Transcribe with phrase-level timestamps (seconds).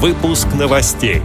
[0.00, 1.22] Выпуск новостей.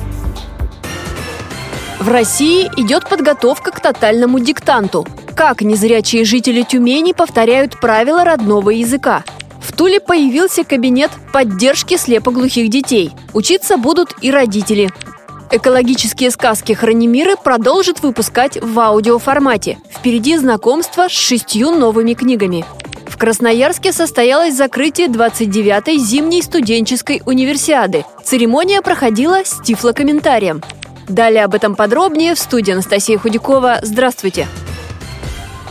[2.00, 5.06] В России идет подготовка к тотальному диктанту.
[5.36, 9.24] Как незрячие жители Тюмени повторяют правила родного языка?
[9.62, 13.12] В Туле появился кабинет поддержки слепоглухих детей.
[13.36, 14.92] Учиться будут и родители.
[15.52, 19.78] Экологические сказки «Хранимиры» продолжат выпускать в аудиоформате.
[19.92, 22.66] Впереди знакомство с шестью новыми книгами.
[23.24, 28.04] Красноярске состоялось закрытие 29-й зимней студенческой универсиады.
[28.22, 30.62] Церемония проходила с тифлокомментарием.
[31.08, 33.80] Далее об этом подробнее в студии Анастасия Худякова.
[33.82, 34.46] Здравствуйте!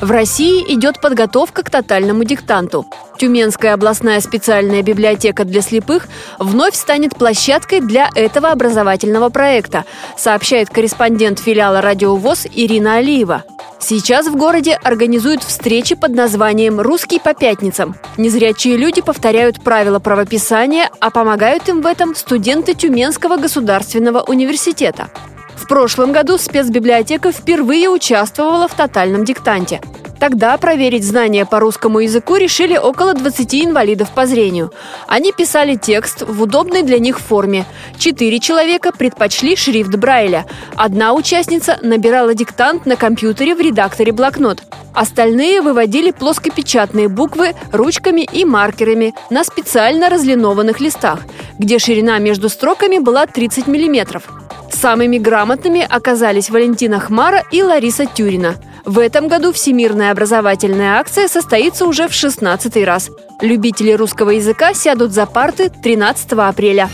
[0.01, 2.87] В России идет подготовка к тотальному диктанту.
[3.23, 6.09] Тюменская областная специальная библиотека для слепых
[6.41, 9.85] вновь станет площадкой для этого образовательного проекта,
[10.19, 13.45] сообщает корреспондент филиала «Радио ВОЗ» Ирина Алиева.
[13.79, 17.95] Сейчас в городе организуют встречи под названием «Русский по пятницам».
[18.17, 25.11] Незрячие люди повторяют правила правописания, а помогают им в этом студенты Тюменского государственного университета.
[25.55, 29.81] В прошлом году спецбиблиотека впервые участвовала в тотальном диктанте.
[30.23, 34.73] Тогда проверить знания по русскому языку решили около 20 инвалидов по зрению.
[35.09, 37.67] Они писали текст в удобной для них форме.
[37.99, 40.47] Четыре человека предпочли шрифт Брайля.
[40.77, 44.63] Одна участница набирала диктант на компьютере в редакторе блокнот.
[44.95, 51.19] Остальные выводили плоскопечатные буквы ручками и маркерами на специально разлинованных листах,
[51.59, 54.29] где ширина между строками была 30 миллиметров.
[54.71, 61.87] Самыми грамотными оказались Валентина Хмара и Лариса Тюрина– в этом году Всемирная образовательная акция состоится
[61.87, 63.11] уже в 16 раз.
[63.41, 66.91] Любители русского языка сядут за парты 13 апреля.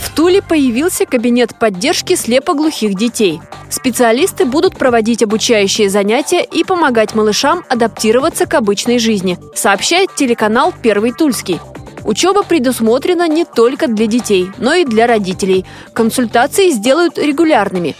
[0.00, 3.40] В Туле появился кабинет поддержки слепоглухих детей.
[3.68, 11.10] Специалисты будут проводить обучающие занятия и помогать малышам адаптироваться к обычной жизни, сообщает телеканал «Первый
[11.10, 11.60] Тульский».
[12.04, 15.64] Учеба предусмотрена не только для детей, но и для родителей.
[15.94, 17.96] Консультации сделают регулярными.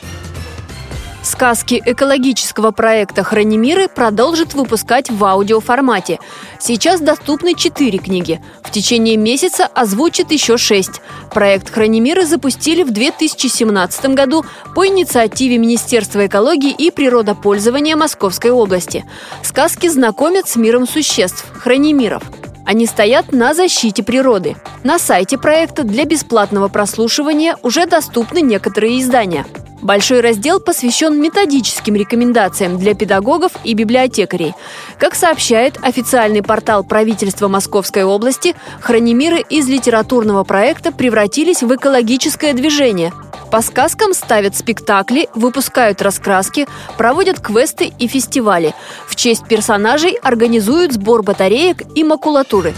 [1.25, 6.18] Сказки экологического проекта «Хранимиры» продолжит выпускать в аудиоформате.
[6.61, 8.42] Сейчас доступны четыре книги.
[8.62, 11.01] В течение месяца озвучит еще шесть.
[11.33, 19.07] Проект «Хранимиры» запустили в 2017 году по инициативе Министерства экологии и природопользования Московской области.
[19.42, 22.23] Сказки знакомят с миром существ– хранимиров.
[22.67, 24.57] Они стоят на защите природы.
[24.83, 29.46] На сайте проекта для бесплатного прослушивания уже доступны некоторые издания–
[29.84, 34.55] Большой раздел посвящен методическим рекомендациям для педагогов и библиотекарей.
[34.98, 43.12] Как сообщает официальный портал правительства Московской области, хранимиры из литературного проекта превратились в экологическое движение.
[43.50, 46.66] По сказкам ставят спектакли, выпускают раскраски,
[46.96, 48.74] проводят квесты и фестивали.
[49.06, 52.72] В честь персонажей организуют сбор батареек и макулатуры.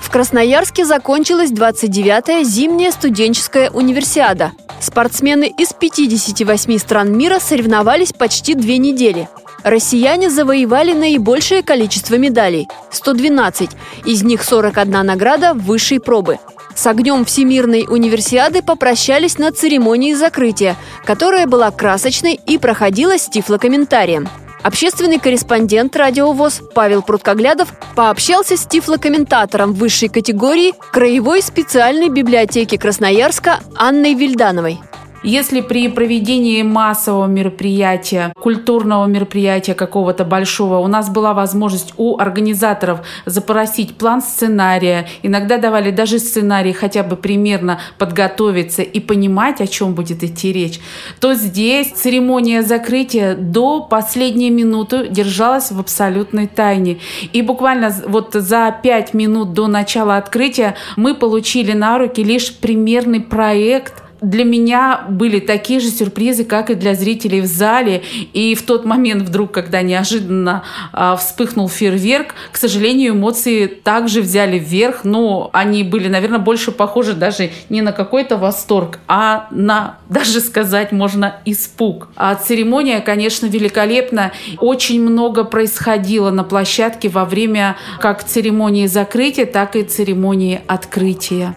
[0.00, 8.78] В Красноярске закончилась 29-я зимняя студенческая универсиада– Спортсмены из 58 стран мира соревновались почти две
[8.78, 9.28] недели.
[9.64, 13.70] Россияне завоевали наибольшее количество медалей– 112,
[14.04, 16.38] из них 41 награда высшей пробы.
[16.76, 24.28] С огнем Всемирной универсиады попрощались на церемонии закрытия, которая была красочной и проходила с тифлокомментарием.
[24.68, 34.12] Общественный корреспондент радиовоз Павел Пруткоглядов пообщался с тифлокомментатором высшей категории Краевой специальной библиотеки Красноярска Анной
[34.12, 34.78] Вильдановой.
[35.24, 43.00] Если при проведении массового мероприятия, культурного мероприятия какого-то большого, у нас была возможность у организаторов
[43.26, 49.94] запросить план сценария, иногда давали даже сценарий хотя бы примерно подготовиться и понимать, о чем
[49.94, 50.78] будет идти речь,
[51.18, 56.98] то здесь церемония закрытия до последней минуты держалась в абсолютной тайне.
[57.32, 63.20] И буквально вот за пять минут до начала открытия мы получили на руки лишь примерный
[63.20, 68.02] проект для меня были такие же сюрпризы, как и для зрителей в зале.
[68.32, 74.58] И в тот момент вдруг, когда неожиданно э, вспыхнул фейерверк, к сожалению, эмоции также взяли
[74.58, 80.40] вверх, но они были, наверное, больше похожи даже не на какой-то восторг, а на, даже
[80.40, 82.08] сказать можно, испуг.
[82.16, 84.32] А церемония, конечно, великолепна.
[84.58, 91.56] Очень много происходило на площадке во время как церемонии закрытия, так и церемонии открытия.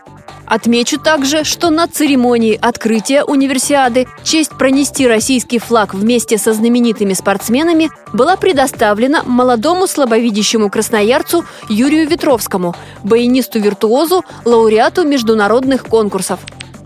[0.52, 7.90] Отмечу также, что на церемонии открытия универсиады честь пронести российский флаг вместе со знаменитыми спортсменами
[8.12, 16.42] была предоставлена молодому слабовидящему красноярцу Юрию Ветровскому, баянисту-виртуозу, лауреату международных конкурсов.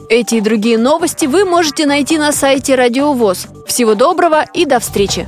[0.10, 3.48] Эти и другие новости вы можете найти на сайте Радио ВОЗ.
[3.66, 5.28] Всего доброго и до встречи!